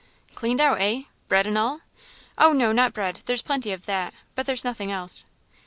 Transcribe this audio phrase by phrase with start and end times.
[0.33, 1.03] "Cleaned out, eh?
[1.27, 1.81] Bread and all?"
[2.35, 5.27] "Oh, no, not bread; there's plenty of that, but there's nothing else."